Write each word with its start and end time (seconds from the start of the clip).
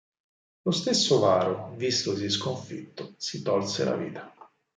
Lo 0.63 0.71
stesso 0.71 1.19
Varo, 1.19 1.73
vistosi 1.75 2.27
sconfitto, 2.31 3.13
si 3.17 3.43
tolse 3.43 3.83
la 3.83 3.95
vita. 3.95 4.33